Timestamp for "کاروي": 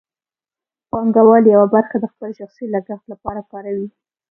3.51-3.87